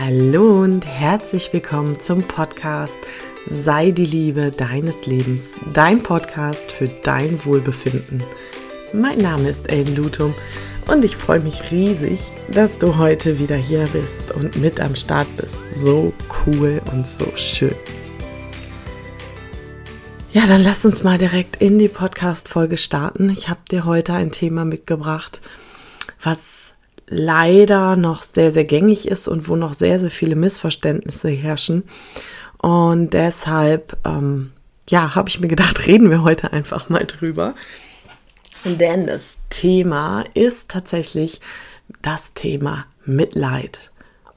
[0.00, 3.00] Hallo und herzlich willkommen zum Podcast
[3.46, 8.22] Sei die Liebe deines Lebens, dein Podcast für dein Wohlbefinden.
[8.92, 10.32] Mein Name ist Ellen Lutum
[10.86, 12.20] und ich freue mich riesig,
[12.52, 15.74] dass du heute wieder hier bist und mit am Start bist.
[15.74, 16.12] So
[16.46, 17.74] cool und so schön.
[20.32, 23.30] Ja, dann lass uns mal direkt in die Podcast-Folge starten.
[23.30, 25.40] Ich habe dir heute ein Thema mitgebracht,
[26.22, 26.74] was
[27.10, 31.84] leider noch sehr, sehr gängig ist und wo noch sehr, sehr viele Missverständnisse herrschen.
[32.58, 34.52] Und deshalb, ähm,
[34.88, 37.54] ja, habe ich mir gedacht, reden wir heute einfach mal drüber.
[38.64, 41.40] Denn das Thema ist tatsächlich
[42.02, 43.90] das Thema Mitleid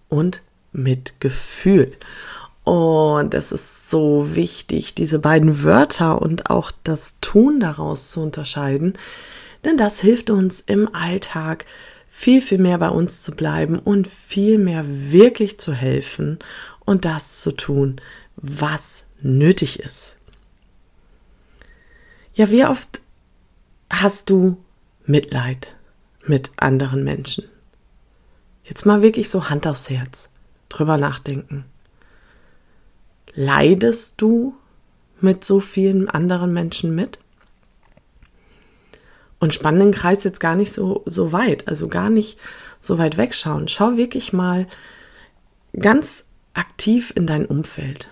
[0.07, 1.91] und Mitgefühl.
[2.63, 8.93] Und es ist so wichtig, diese beiden Wörter und auch das Tun daraus zu unterscheiden,
[9.65, 11.65] denn das hilft uns im Alltag
[12.13, 16.37] viel, viel mehr bei uns zu bleiben und viel mehr wirklich zu helfen
[16.81, 18.01] und das zu tun,
[18.35, 20.17] was nötig ist.
[22.33, 22.99] Ja, wie oft
[23.89, 24.57] hast du
[25.05, 25.77] Mitleid
[26.27, 27.45] mit anderen Menschen?
[28.65, 30.29] Jetzt mal wirklich so Hand aufs Herz,
[30.67, 31.63] drüber nachdenken.
[33.33, 34.57] Leidest du
[35.21, 37.19] mit so vielen anderen Menschen mit?
[39.41, 42.37] Und spann den Kreis jetzt gar nicht so, so weit, also gar nicht
[42.79, 43.67] so weit wegschauen.
[43.67, 44.67] Schau wirklich mal
[45.77, 48.07] ganz aktiv in dein Umfeld.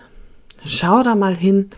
[0.66, 1.70] Schau da mal hin,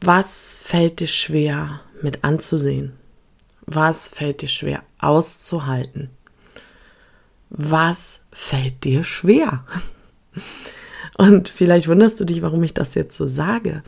[0.00, 2.94] was fällt dir schwer mit anzusehen?
[3.66, 6.10] Was fällt dir schwer auszuhalten?
[7.50, 9.66] Was fällt dir schwer?
[11.18, 13.82] Und vielleicht wunderst du dich, warum ich das jetzt so sage.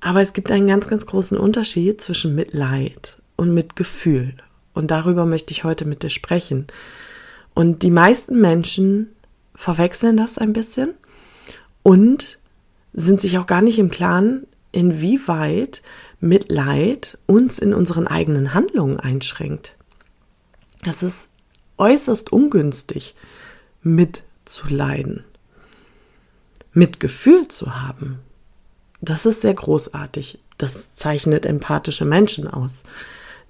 [0.00, 4.34] Aber es gibt einen ganz, ganz großen Unterschied zwischen Mitleid und Mitgefühl.
[4.72, 6.66] Und darüber möchte ich heute mit dir sprechen.
[7.54, 9.10] Und die meisten Menschen
[9.54, 10.94] verwechseln das ein bisschen
[11.82, 12.38] und
[12.92, 15.82] sind sich auch gar nicht im Klaren, inwieweit
[16.20, 19.76] Mitleid uns in unseren eigenen Handlungen einschränkt.
[20.84, 21.28] Das ist
[21.76, 23.14] äußerst ungünstig,
[23.82, 25.24] mitzuleiden,
[26.72, 28.20] Mitgefühl zu haben.
[29.00, 30.38] Das ist sehr großartig.
[30.58, 32.82] Das zeichnet empathische Menschen aus.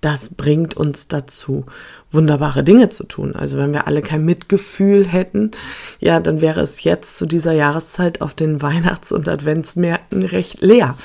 [0.00, 1.66] Das bringt uns dazu,
[2.10, 3.34] wunderbare Dinge zu tun.
[3.34, 5.50] Also wenn wir alle kein Mitgefühl hätten,
[5.98, 10.96] ja, dann wäre es jetzt zu dieser Jahreszeit auf den Weihnachts- und Adventsmärkten recht leer.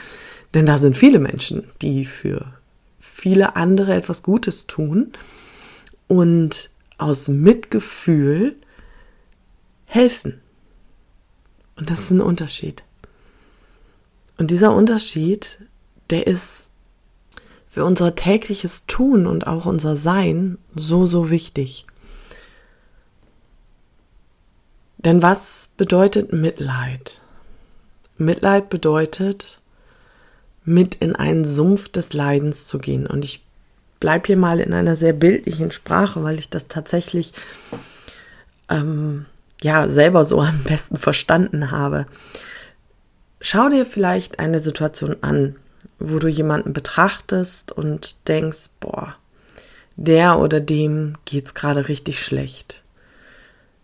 [0.53, 2.45] Denn da sind viele Menschen, die für
[2.97, 5.11] viele andere etwas Gutes tun
[6.07, 8.55] und aus Mitgefühl
[9.85, 10.39] helfen.
[11.75, 12.83] Und das ist ein Unterschied.
[14.37, 15.59] Und dieser Unterschied,
[16.09, 16.71] der ist
[17.67, 21.85] für unser tägliches Tun und auch unser Sein so, so wichtig.
[24.97, 27.21] Denn was bedeutet Mitleid?
[28.17, 29.59] Mitleid bedeutet,
[30.63, 33.05] mit in einen Sumpf des Leidens zu gehen.
[33.05, 33.45] Und ich
[33.99, 37.33] bleibe hier mal in einer sehr bildlichen Sprache, weil ich das tatsächlich
[38.69, 39.25] ähm,
[39.61, 42.07] ja selber so am besten verstanden habe.
[43.47, 45.57] Schau dir vielleicht eine Situation an,
[45.99, 49.17] wo du jemanden betrachtest und denkst, boah,
[49.95, 52.81] der oder dem geht's gerade richtig schlecht.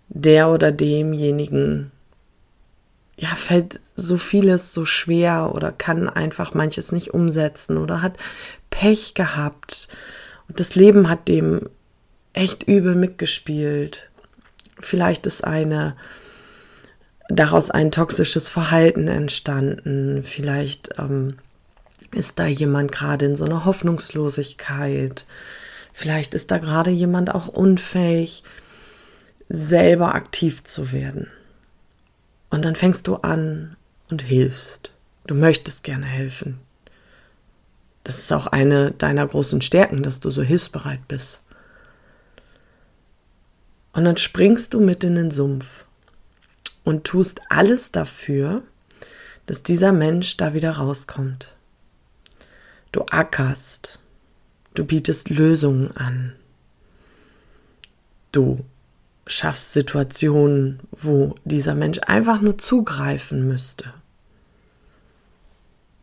[0.10, 1.92] Der oder demjenigen
[3.18, 8.18] ja, fällt so vieles so schwer oder kann einfach manches nicht umsetzen oder hat
[8.72, 9.90] Pech gehabt
[10.48, 11.70] und das Leben hat dem
[12.34, 14.10] echt übel mitgespielt.
[14.80, 15.96] Vielleicht ist eine
[17.36, 20.24] daraus ein toxisches Verhalten entstanden.
[20.24, 21.38] Vielleicht ähm,
[22.14, 25.26] ist da jemand gerade in so einer Hoffnungslosigkeit.
[25.94, 28.44] Vielleicht ist da gerade jemand auch unfähig,
[29.48, 31.28] selber aktiv zu werden.
[32.50, 33.76] Und dann fängst du an
[34.10, 34.92] und hilfst.
[35.28, 36.60] Du möchtest gerne helfen.
[38.04, 41.44] Das ist auch eine deiner großen Stärken, dass du so hilfsbereit bist.
[43.94, 45.86] Und dann springst du mit in den Sumpf
[46.84, 48.64] und tust alles dafür,
[49.46, 51.56] dass dieser Mensch da wieder rauskommt.
[52.92, 54.00] Du ackerst,
[54.74, 56.36] du bietest Lösungen an,
[58.32, 58.64] du
[59.28, 63.94] schaffst Situationen, wo dieser Mensch einfach nur zugreifen müsste.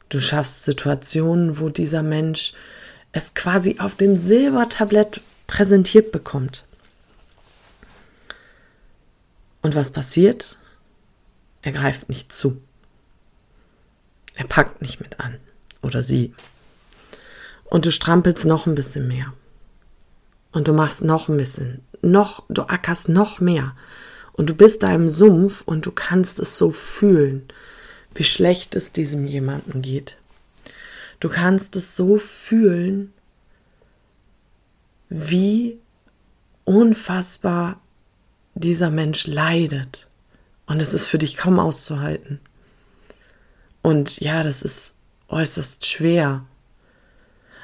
[0.09, 2.55] Du schaffst Situationen, wo dieser Mensch
[3.13, 6.65] es quasi auf dem Silbertablett präsentiert bekommt.
[9.61, 10.57] Und was passiert?
[11.63, 12.61] Er greift nicht zu.
[14.35, 15.39] Er packt nicht mit an.
[15.83, 16.35] Oder sie.
[17.65, 19.33] Und du strampelst noch ein bisschen mehr.
[20.53, 23.77] und du machst noch ein bisschen, noch, du ackerst noch mehr
[24.33, 27.47] und du bist da im Sumpf und du kannst es so fühlen,
[28.15, 30.17] wie schlecht es diesem jemanden geht.
[31.21, 33.13] Du kannst es so fühlen,
[35.09, 35.79] wie
[36.65, 37.81] unfassbar
[38.55, 40.08] dieser Mensch leidet.
[40.69, 42.41] Und es ist für dich kaum auszuhalten.
[43.83, 44.97] Und ja, das ist
[45.29, 46.45] äußerst schwer.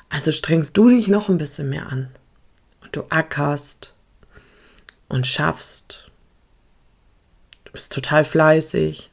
[0.08, 2.08] Also strengst du dich noch ein bisschen mehr an.
[2.80, 3.94] Und du ackerst
[5.08, 6.10] und schaffst.
[7.64, 9.10] Du bist total fleißig.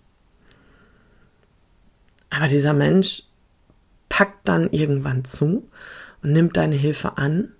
[2.29, 3.23] Aber dieser Mensch
[4.07, 5.69] packt dann irgendwann zu
[6.23, 7.51] und nimmt deine Hilfe an.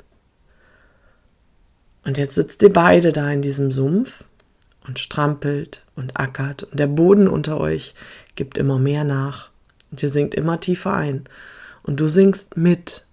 [2.06, 4.24] Und jetzt sitzt ihr beide da in diesem Sumpf
[4.86, 7.94] und strampelt und ackert und der Boden unter euch
[8.36, 9.50] gibt immer mehr nach
[9.92, 11.26] und ihr sinkt immer tiefer ein
[11.84, 13.06] und du sinkst mit,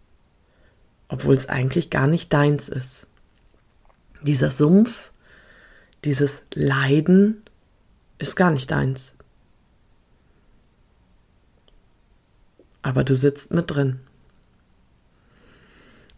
[1.08, 3.06] obwohl es eigentlich gar nicht deins ist.
[4.22, 5.10] Dieser Sumpf,
[6.04, 7.42] dieses Leiden
[8.18, 9.14] ist gar nicht deins.
[12.82, 14.00] Aber du sitzt mit drin.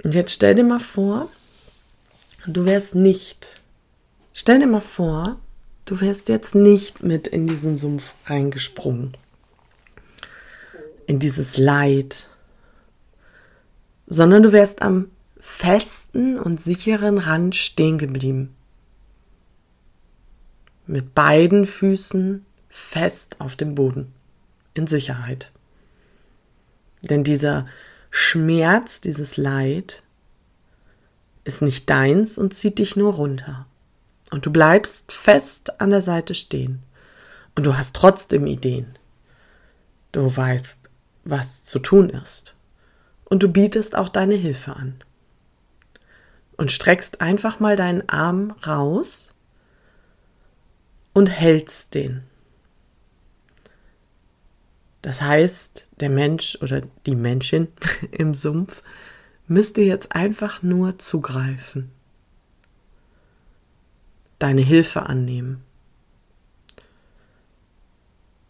[0.02, 1.30] Und jetzt stell dir mal vor,
[2.46, 3.59] du wärst nicht
[4.42, 5.38] Stell dir mal vor,
[5.84, 9.14] du wärst jetzt nicht mit in diesen Sumpf reingesprungen,
[11.06, 12.30] in dieses Leid,
[14.06, 18.56] sondern du wärst am festen und sicheren Rand stehen geblieben.
[20.86, 24.10] Mit beiden Füßen fest auf dem Boden,
[24.72, 25.52] in Sicherheit.
[27.02, 27.66] Denn dieser
[28.10, 30.02] Schmerz, dieses Leid
[31.44, 33.66] ist nicht deins und zieht dich nur runter.
[34.30, 36.82] Und du bleibst fest an der Seite stehen.
[37.54, 38.96] Und du hast trotzdem Ideen.
[40.12, 40.88] Du weißt,
[41.24, 42.54] was zu tun ist.
[43.24, 45.02] Und du bietest auch deine Hilfe an.
[46.56, 49.32] Und streckst einfach mal deinen Arm raus
[51.12, 52.22] und hältst den.
[55.02, 57.68] Das heißt, der Mensch oder die Menschin
[58.10, 58.82] im Sumpf
[59.46, 61.90] müsste jetzt einfach nur zugreifen
[64.40, 65.62] deine Hilfe annehmen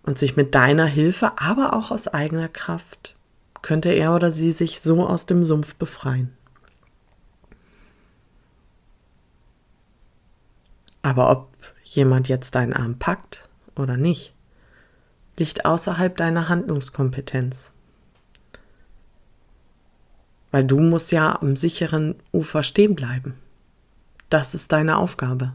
[0.03, 3.17] und sich mit deiner Hilfe, aber auch aus eigener Kraft,
[3.63, 6.33] könnte er oder sie sich so aus dem Sumpf befreien.
[11.03, 11.49] Aber ob
[11.83, 14.35] jemand jetzt deinen Arm packt oder nicht,
[15.37, 17.73] liegt außerhalb deiner Handlungskompetenz.
[20.51, 23.35] Weil du musst ja am sicheren Ufer stehen bleiben.
[24.29, 25.53] Das ist deine Aufgabe.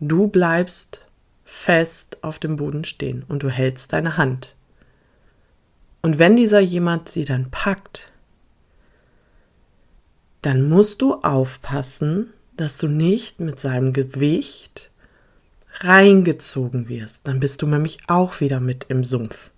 [0.00, 1.00] Du bleibst
[1.44, 4.54] fest auf dem Boden stehen und du hältst deine Hand.
[6.02, 8.12] Und wenn dieser jemand sie dann packt,
[10.42, 14.90] dann musst du aufpassen, dass du nicht mit seinem Gewicht
[15.80, 17.26] reingezogen wirst.
[17.26, 19.50] Dann bist du nämlich auch wieder mit im Sumpf.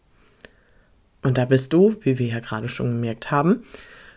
[1.23, 3.65] Und da bist du, wie wir ja gerade schon gemerkt haben,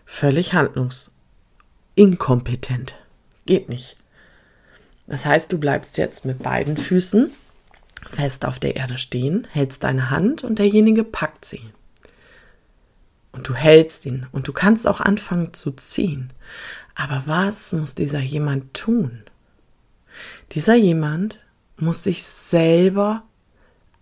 [0.05, 2.97] völlig handlungsinkompetent.
[3.45, 3.97] Geht nicht.
[5.07, 7.31] Das heißt, du bleibst jetzt mit beiden Füßen
[8.09, 11.63] fest auf der Erde stehen, hältst deine Hand und derjenige packt sie.
[13.31, 16.31] Und du hältst ihn und du kannst auch anfangen zu ziehen.
[16.95, 19.23] Aber was muss dieser jemand tun?
[20.51, 21.39] Dieser jemand
[21.77, 23.23] muss sich selber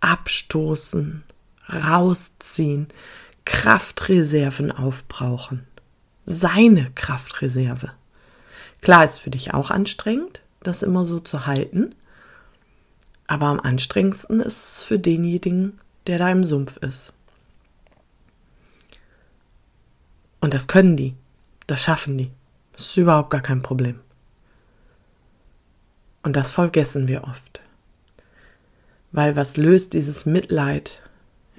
[0.02, 1.24] abstoßen,
[1.72, 2.90] rausziehen,
[3.46, 5.66] Kraftreserven aufbrauchen.
[6.26, 7.92] Seine Kraftreserve.
[8.82, 11.96] Klar ist für dich auch anstrengend, das immer so zu halten.
[13.28, 17.14] Aber am anstrengendsten ist es für denjenigen, der da im Sumpf ist.
[20.40, 21.16] Und das können die.
[21.68, 22.32] Das schaffen die.
[22.74, 24.00] Das ist überhaupt gar kein Problem.
[26.24, 27.62] Und das vergessen wir oft.
[29.12, 31.02] Weil was löst dieses Mitleid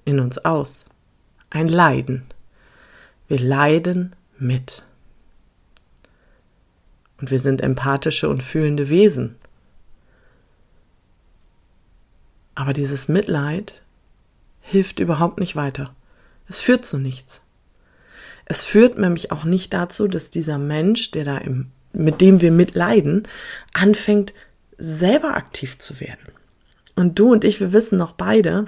[0.05, 0.87] in uns aus?
[1.51, 2.25] Ein Leiden.
[3.29, 4.85] Wir leiden mit.
[7.23, 9.37] Und wir sind empathische und fühlende Wesen.
[12.57, 13.81] Aber dieses Mitleid
[14.61, 15.95] hilft überhaupt nicht weiter.
[16.49, 17.41] Es führt zu nichts.
[18.45, 22.51] Es führt nämlich auch nicht dazu, dass dieser Mensch, der da im, mit dem wir
[22.51, 23.29] mitleiden,
[23.73, 24.35] anfängt,
[24.77, 26.33] selber aktiv zu werden.
[26.97, 28.67] Und du und ich, wir wissen noch beide,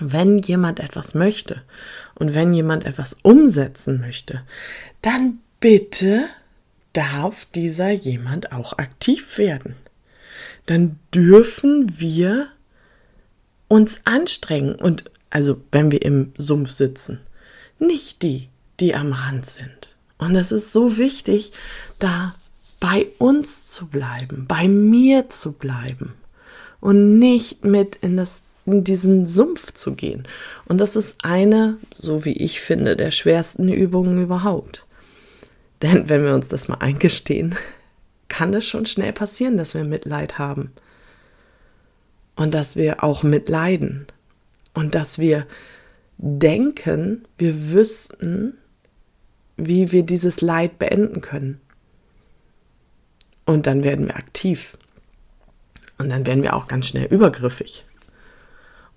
[0.00, 1.62] wenn jemand etwas möchte
[2.16, 4.42] und wenn jemand etwas umsetzen möchte,
[5.00, 6.28] dann bitte
[6.98, 9.76] darf dieser jemand auch aktiv werden.
[10.66, 12.48] Dann dürfen wir
[13.68, 17.20] uns anstrengen und also wenn wir im Sumpf sitzen,
[17.78, 18.48] nicht die,
[18.80, 21.52] die am Rand sind Und es ist so wichtig,
[22.00, 22.34] da
[22.80, 26.14] bei uns zu bleiben, bei mir zu bleiben
[26.80, 30.24] und nicht mit in das in diesen Sumpf zu gehen.
[30.66, 34.84] Und das ist eine, so wie ich finde, der schwersten Übungen überhaupt.
[35.82, 37.54] Denn wenn wir uns das mal eingestehen,
[38.28, 40.72] kann es schon schnell passieren, dass wir Mitleid haben.
[42.36, 44.06] Und dass wir auch mitleiden.
[44.74, 45.46] Und dass wir
[46.18, 48.58] denken, wir wüssten,
[49.56, 51.60] wie wir dieses Leid beenden können.
[53.44, 54.76] Und dann werden wir aktiv.
[55.96, 57.84] Und dann werden wir auch ganz schnell übergriffig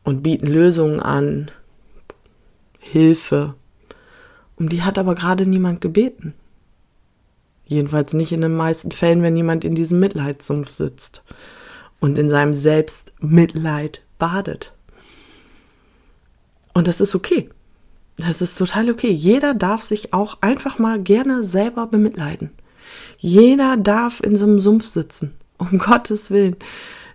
[0.03, 1.51] und bieten Lösungen an,
[2.79, 3.55] Hilfe.
[4.55, 6.33] Um die hat aber gerade niemand gebeten.
[7.71, 11.23] Jedenfalls nicht in den meisten Fällen, wenn jemand in diesem Mitleidssumpf sitzt
[12.01, 14.73] und in seinem Selbstmitleid badet.
[16.73, 17.49] Und das ist okay.
[18.17, 19.09] Das ist total okay.
[19.09, 22.51] Jeder darf sich auch einfach mal gerne selber bemitleiden.
[23.17, 25.33] Jeder darf in so einem Sumpf sitzen.
[25.57, 26.57] Um Gottes Willen.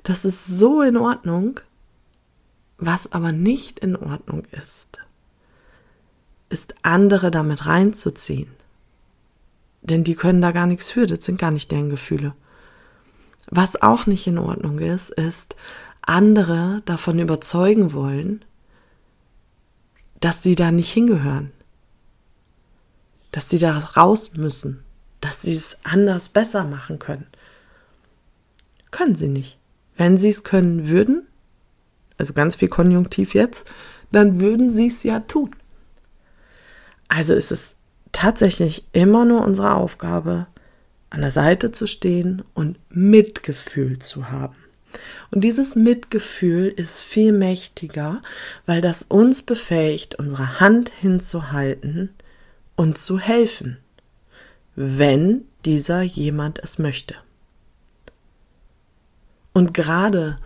[0.05, 1.61] Das ist so in Ordnung.
[2.79, 5.01] Was aber nicht in Ordnung ist,
[6.49, 8.57] ist andere damit reinzuziehen.
[9.83, 12.35] Denn die können da gar nichts für, das sind gar nicht deren Gefühle.
[13.51, 15.57] Was auch nicht in Ordnung ist, ist,
[16.03, 18.45] andere davon überzeugen wollen,
[20.21, 21.53] dass sie da nicht hingehören,
[23.31, 24.83] dass sie da raus müssen,
[25.21, 27.27] dass sie es anders besser machen können.
[28.91, 29.59] Können sie nicht.
[29.95, 31.27] Wenn sie es können würden,
[32.19, 33.67] also ganz viel Konjunktiv jetzt,
[34.11, 35.55] dann würden sie es ja tun.
[37.09, 37.76] Also ist es
[38.17, 40.47] tatsächlich immer nur unsere Aufgabe,
[41.11, 44.57] an der Seite zu stehen und Mitgefühl zu haben.
[45.31, 48.23] Und dieses Mitgefühl ist viel mächtiger,
[48.65, 52.09] weil das uns befähigt, unsere Hand hinzuhalten
[52.75, 53.77] und zu helfen,
[54.75, 57.17] wenn dieser jemand es möchte.
[59.53, 60.39] Und gerade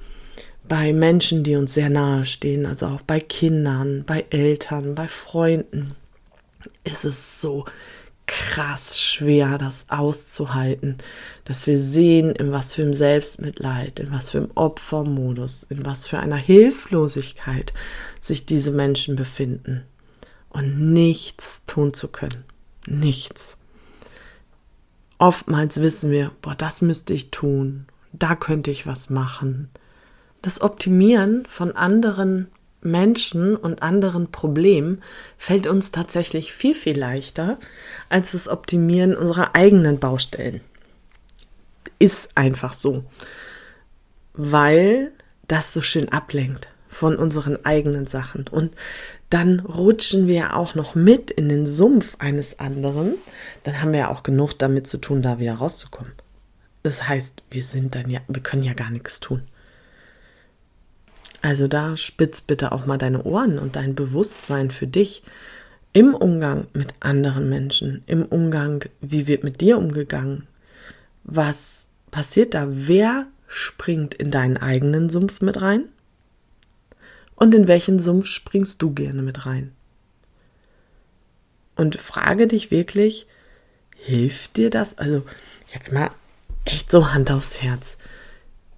[0.69, 5.95] bei Menschen, die uns sehr nahe stehen, also auch bei Kindern, bei Eltern, bei Freunden,
[6.85, 7.65] ist es so
[8.27, 10.99] krass schwer, das auszuhalten,
[11.45, 16.07] dass wir sehen, in was für einem Selbstmitleid, in was für einem Opfermodus, in was
[16.07, 17.73] für einer Hilflosigkeit
[18.21, 19.85] sich diese Menschen befinden
[20.49, 22.45] und nichts tun zu können.
[22.87, 23.57] Nichts.
[25.19, 29.71] Oftmals wissen wir, boah, das müsste ich tun, da könnte ich was machen.
[30.41, 32.49] Das Optimieren von anderen
[32.83, 35.03] Menschen und anderen Problemen
[35.37, 37.59] fällt uns tatsächlich viel, viel leichter
[38.09, 40.61] als das Optimieren unserer eigenen Baustellen.
[41.99, 43.05] Ist einfach so,
[44.33, 45.13] weil
[45.49, 48.47] das so schön ablenkt von unseren eigenen Sachen.
[48.49, 48.75] Und
[49.29, 53.15] dann rutschen wir auch noch mit in den Sumpf eines anderen.
[53.63, 56.13] Dann haben wir ja auch genug damit zu tun, da wieder rauszukommen.
[56.83, 59.43] Das heißt, wir sind dann ja, wir können ja gar nichts tun.
[61.43, 65.23] Also da spitz bitte auch mal deine Ohren und dein Bewusstsein für dich
[65.93, 70.47] im Umgang mit anderen Menschen, im Umgang, wie wird mit dir umgegangen?
[71.25, 72.67] Was passiert da?
[72.71, 75.89] Wer springt in deinen eigenen Sumpf mit rein?
[77.35, 79.73] Und in welchen Sumpf springst du gerne mit rein?
[81.75, 83.27] Und frage dich wirklich,
[83.97, 84.99] hilft dir das?
[84.99, 85.23] Also
[85.73, 86.11] jetzt mal
[86.65, 87.97] echt so Hand aufs Herz.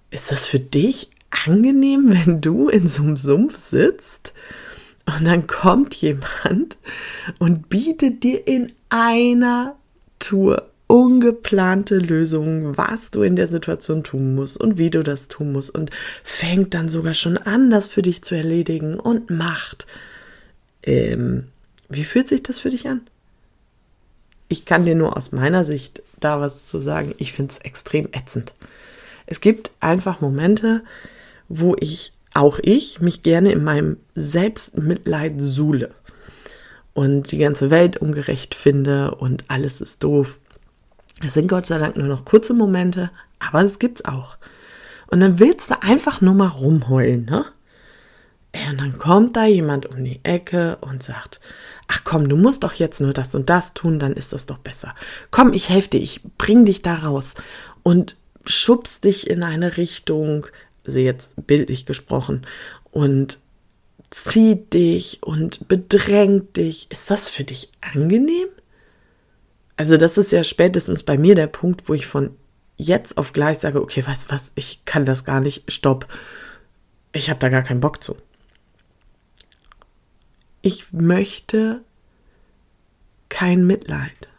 [0.09, 1.09] Ist das für dich
[1.45, 4.33] angenehm, wenn du in so einem Sumpf sitzt
[5.05, 6.77] und dann kommt jemand
[7.39, 9.75] und bietet dir in einer
[10.19, 15.51] Tour ungeplante Lösungen, was du in der Situation tun musst und wie du das tun
[15.51, 15.89] musst und
[16.23, 19.87] fängt dann sogar schon an, das für dich zu erledigen und macht.
[20.83, 21.47] Ähm,
[21.89, 23.01] wie fühlt sich das für dich an?
[24.49, 27.15] Ich kann dir nur aus meiner Sicht da was zu sagen.
[27.17, 28.53] Ich finde es extrem ätzend.
[29.25, 30.83] Es gibt einfach Momente,
[31.59, 35.91] wo ich, auch ich, mich gerne in meinem Selbstmitleid suhle
[36.93, 40.39] und die ganze Welt ungerecht finde und alles ist doof.
[41.25, 44.37] Es sind Gott sei Dank nur noch kurze Momente, aber es gibt's auch.
[45.07, 47.45] Und dann willst du einfach nur mal rumheulen, ne?
[48.69, 51.39] Und dann kommt da jemand um die Ecke und sagt,
[51.87, 54.59] ach komm, du musst doch jetzt nur das und das tun, dann ist das doch
[54.59, 54.93] besser.
[55.31, 57.33] Komm, ich helfe dir, ich bring dich da raus
[57.81, 60.45] und schubst dich in eine Richtung,
[60.85, 62.45] also jetzt bildlich gesprochen,
[62.91, 63.39] und
[64.09, 66.87] zieht dich und bedrängt dich.
[66.91, 68.47] Ist das für dich angenehm?
[69.75, 72.35] Also das ist ja spätestens bei mir der Punkt, wo ich von
[72.77, 76.07] jetzt auf gleich sage, okay, was, was, ich kann das gar nicht, stopp.
[77.11, 78.15] Ich habe da gar keinen Bock zu.
[80.61, 81.81] Ich möchte
[83.29, 84.29] kein Mitleid.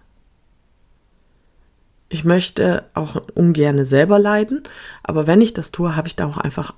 [2.15, 4.63] Ich möchte auch ungern selber leiden,
[5.03, 6.73] aber wenn ich das tue, habe ich da auch einfach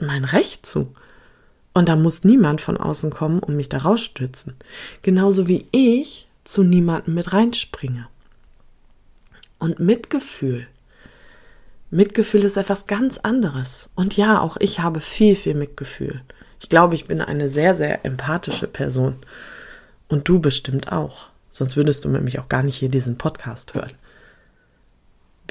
[0.00, 0.94] mein Recht zu.
[1.74, 4.54] Und da muss niemand von außen kommen und mich da rausstürzen.
[5.02, 8.08] Genauso wie ich zu niemandem mit reinspringe.
[9.58, 10.66] Und Mitgefühl.
[11.90, 13.90] Mitgefühl ist etwas ganz anderes.
[13.94, 16.22] Und ja, auch ich habe viel, viel Mitgefühl.
[16.60, 19.16] Ich glaube, ich bin eine sehr, sehr empathische Person.
[20.08, 21.28] Und du bestimmt auch.
[21.50, 23.92] Sonst würdest du nämlich auch gar nicht hier diesen Podcast hören.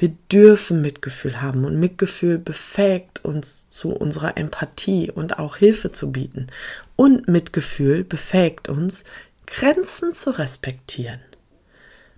[0.02, 6.10] Wir dürfen Mitgefühl haben und Mitgefühl befähigt uns zu unserer Empathie und auch Hilfe zu
[6.10, 6.48] bieten.
[6.96, 9.04] Und Mitgefühl befähigt uns,
[9.46, 11.20] Grenzen zu respektieren.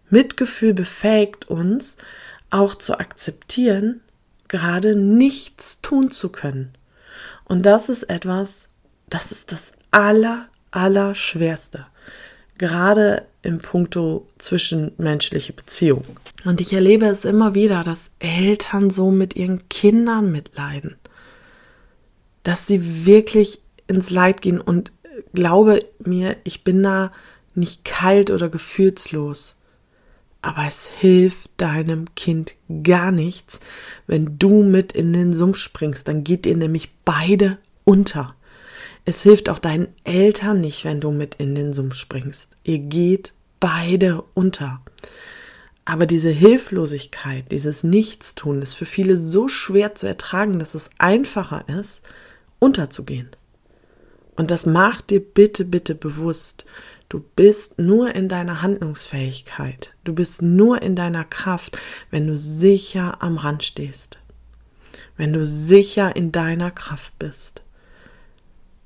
[0.09, 1.99] Mitgefühl befähigt uns
[2.49, 4.01] auch zu akzeptieren,
[4.49, 6.73] gerade nichts tun zu können.
[7.45, 8.71] Und das ist etwas,
[9.11, 11.13] das ist das aller, aller.
[12.57, 16.17] Gerade im Punkto zwischenmenschliche Beziehungen.
[16.45, 20.97] Und ich erlebe es immer wieder, dass Eltern so mit ihren Kindern mitleiden.
[22.43, 24.93] Dass sie wirklich ins Leid gehen und
[25.33, 27.13] glaube mir, ich bin da
[27.55, 29.57] nicht kalt oder gefühlslos.
[30.43, 33.61] Aber es hilft deinem Kind gar nichts,
[34.07, 36.07] wenn du mit in den Sumpf springst.
[36.07, 38.35] Dann geht ihr nämlich beide unter.
[39.07, 42.51] Es hilft auch deinen Eltern nicht, wenn du mit in den Sumpf springst.
[42.63, 44.83] Ihr geht beide unter.
[45.85, 51.65] Aber diese Hilflosigkeit, dieses Nichtstun ist für viele so schwer zu ertragen, dass es einfacher
[51.69, 52.03] ist,
[52.59, 53.29] unterzugehen.
[54.37, 56.65] Und das macht dir bitte, bitte bewusst.
[57.09, 59.93] Du bist nur in deiner Handlungsfähigkeit.
[60.05, 61.79] Du bist nur in deiner Kraft,
[62.11, 64.19] wenn du sicher am Rand stehst.
[65.17, 67.63] Wenn du sicher in deiner Kraft bist.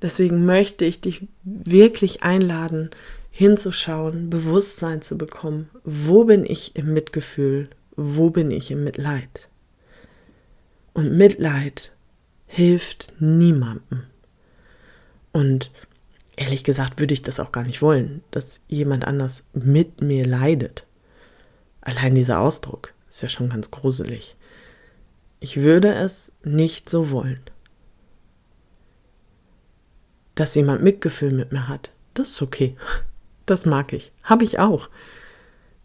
[0.01, 2.89] Deswegen möchte ich dich wirklich einladen,
[3.31, 5.69] hinzuschauen, Bewusstsein zu bekommen.
[5.83, 7.69] Wo bin ich im Mitgefühl?
[7.95, 9.49] Wo bin ich im Mitleid?
[10.93, 11.93] Und Mitleid
[12.47, 14.03] hilft niemandem.
[15.31, 15.71] Und
[16.35, 20.85] ehrlich gesagt würde ich das auch gar nicht wollen, dass jemand anders mit mir leidet.
[21.81, 24.35] Allein dieser Ausdruck ist ja schon ganz gruselig.
[25.39, 27.39] Ich würde es nicht so wollen
[30.39, 31.91] dass jemand Mitgefühl mit mir hat.
[32.13, 32.77] Das ist okay.
[33.49, 34.11] Das mag ich.
[34.21, 34.89] Habe ich auch.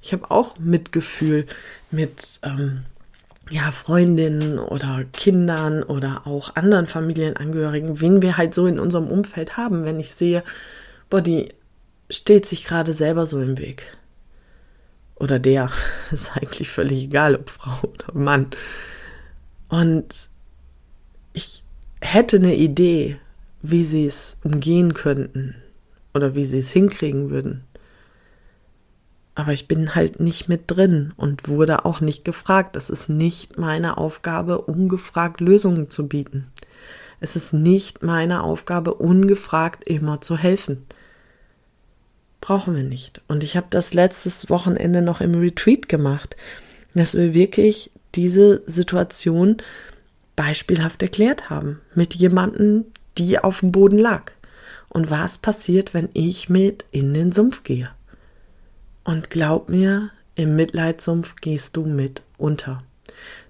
[0.03, 1.47] Ich habe auch Mitgefühl
[1.91, 2.85] mit ähm,
[3.49, 9.57] ja, Freundinnen oder Kindern oder auch anderen Familienangehörigen, wen wir halt so in unserem Umfeld
[9.57, 10.45] haben, wenn ich sehe,
[11.09, 11.55] boah, die
[12.11, 13.97] steht sich gerade selber so im Weg.
[15.15, 15.71] Oder der,
[16.11, 18.49] ist eigentlich völlig egal, ob Frau oder Mann.
[19.71, 20.29] Und
[21.33, 21.65] ich
[22.03, 23.19] hätte eine Idee,
[23.63, 25.55] wie sie es umgehen könnten
[26.15, 27.65] oder wie sie es hinkriegen würden.
[29.35, 32.77] Aber ich bin halt nicht mit drin und wurde auch nicht gefragt.
[32.77, 36.47] Es ist nicht meine Aufgabe, ungefragt Lösungen zu bieten.
[37.21, 40.87] Es ist nicht meine Aufgabe, ungefragt immer zu helfen.
[42.41, 43.23] Brauchen wir nicht.
[43.27, 46.37] Und ich habe das letztes Wochenende noch im Retreat gemacht,
[46.95, 49.57] dass wir wirklich diese Situation
[50.37, 51.81] beispielhaft erklärt haben.
[51.95, 52.85] Mit jemandem,
[53.19, 54.34] die auf dem Boden lag.
[54.95, 57.91] Und was passiert, wenn ich mit in den Sumpf gehe?
[59.03, 62.79] Und glaub mir, im Mitleidssumpf gehst du mit unter.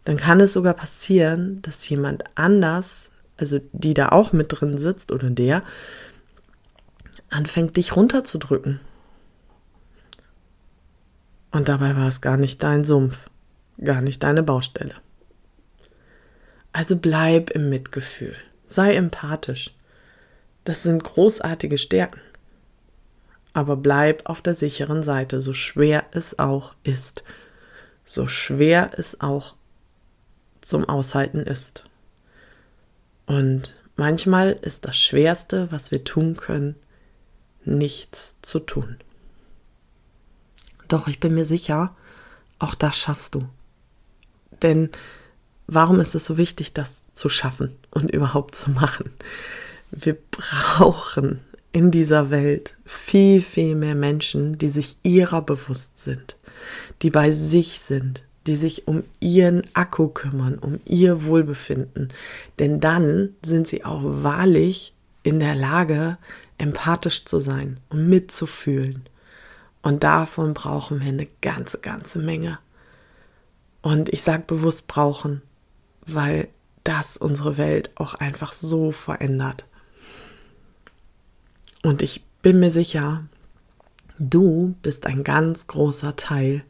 [0.04, 5.12] Dann kann es sogar passieren, dass jemand anders, also die da auch mit drin sitzt
[5.12, 5.62] oder der,
[7.28, 8.80] anfängt dich runterzudrücken.
[11.50, 13.28] Und dabei war es gar nicht dein Sumpf,
[13.82, 14.94] gar nicht deine Baustelle.
[16.72, 18.34] Also bleib im Mitgefühl.
[18.66, 19.76] Sei empathisch.
[20.64, 22.20] Das sind großartige Stärken.
[23.52, 27.22] Aber bleib auf der sicheren Seite, so schwer es auch ist.
[28.04, 29.54] So schwer es auch
[30.60, 31.84] zum Aushalten ist.
[33.26, 36.74] Und manchmal ist das Schwerste, was wir tun können,
[37.64, 38.96] nichts zu tun.
[40.88, 41.94] Doch ich bin mir sicher,
[42.58, 43.48] auch das schaffst du.
[44.62, 44.90] Denn
[45.66, 49.12] warum ist es so wichtig, das zu schaffen und überhaupt zu machen?
[49.96, 51.40] Wir brauchen
[51.72, 56.36] in dieser Welt viel, viel mehr Menschen, die sich ihrer bewusst sind,
[57.02, 62.08] die bei sich sind, die sich um ihren Akku kümmern, um ihr Wohlbefinden.
[62.58, 66.18] Denn dann sind sie auch wahrlich in der Lage,
[66.58, 69.04] empathisch zu sein und mitzufühlen.
[69.82, 72.58] Und davon brauchen wir eine ganze, ganze Menge.
[73.82, 75.42] Und ich sage bewusst brauchen,
[76.06, 76.48] weil
[76.84, 79.66] das unsere Welt auch einfach so verändert.
[81.84, 83.24] Und ich bin mir sicher,
[84.18, 86.64] du bist ein ganz großer Teil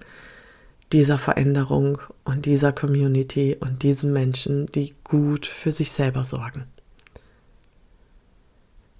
[0.93, 6.65] dieser Veränderung und dieser Community und diesen Menschen, die gut für sich selber sorgen.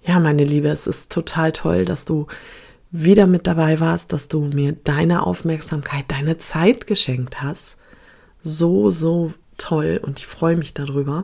[0.03, 2.27] Ja, meine Liebe, es ist total toll, dass du
[2.91, 7.77] wieder mit dabei warst, dass du mir deine Aufmerksamkeit, deine Zeit geschenkt hast.
[8.41, 11.23] So, so toll und ich freue mich darüber.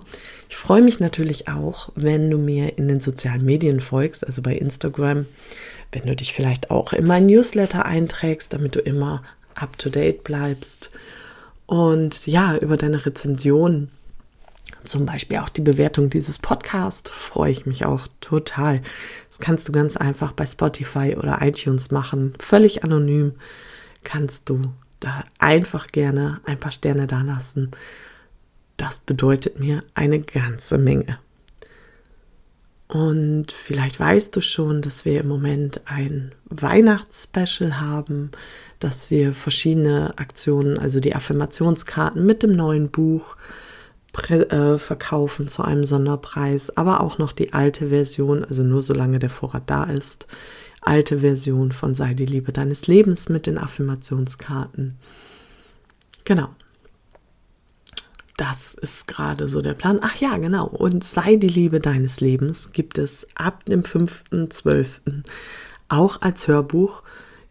[0.50, 4.56] Ich freue mich natürlich auch, wenn du mir in den sozialen Medien folgst, also bei
[4.56, 5.26] Instagram,
[5.92, 9.24] wenn du dich vielleicht auch in mein Newsletter einträgst, damit du immer
[9.56, 10.92] up to date bleibst.
[11.66, 13.90] Und ja, über deine Rezension,
[14.84, 18.82] zum Beispiel auch die Bewertung dieses Podcasts, freue ich mich auch total.
[19.30, 23.34] Das kannst du ganz einfach bei Spotify oder iTunes machen, völlig anonym
[24.04, 27.72] kannst du da einfach gerne ein paar Sterne da lassen
[28.82, 31.20] das bedeutet mir eine ganze Menge.
[32.88, 38.32] Und vielleicht weißt du schon, dass wir im Moment ein Weihnachtsspecial haben,
[38.80, 43.38] dass wir verschiedene Aktionen, also die Affirmationskarten mit dem neuen Buch
[44.30, 49.30] äh, verkaufen zu einem Sonderpreis, aber auch noch die alte Version, also nur solange der
[49.30, 50.26] Vorrat da ist,
[50.82, 54.98] alte Version von Sei die Liebe deines Lebens mit den Affirmationskarten.
[56.26, 56.50] Genau
[58.38, 60.00] das ist gerade so der Plan.
[60.02, 60.68] Ach ja, genau.
[60.68, 65.24] Und sei die Liebe deines Lebens gibt es ab dem 5.12.
[65.90, 67.04] auch als Hörbuch.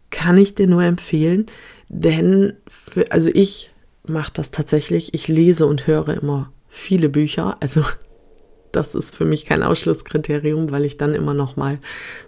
[0.09, 1.45] Kann ich dir nur empfehlen,
[1.87, 3.71] denn für, also ich
[4.05, 5.13] mache das tatsächlich.
[5.13, 7.55] Ich lese und höre immer viele Bücher.
[7.61, 7.85] Also
[8.71, 11.79] das ist für mich kein Ausschlusskriterium, weil ich dann immer noch mal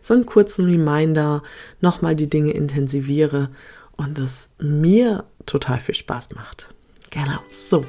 [0.01, 1.43] so einen kurzen Reminder,
[1.81, 3.49] noch mal die Dinge intensiviere
[3.97, 6.69] und es mir total viel Spaß macht.
[7.09, 7.39] Genau.
[7.49, 7.85] So.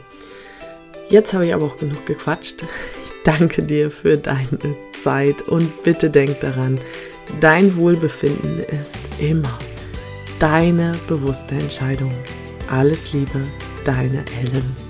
[1.15, 2.65] Jetzt habe ich aber auch genug gequatscht.
[3.01, 6.77] Ich danke dir für deine Zeit und bitte denk daran,
[7.41, 9.57] dein Wohlbefinden ist immer
[10.41, 12.11] deine bewusste Entscheidung.
[12.69, 13.41] Alles Liebe,
[13.85, 14.84] deine Ellen.